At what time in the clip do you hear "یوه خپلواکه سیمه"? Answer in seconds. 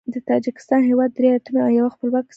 1.79-2.27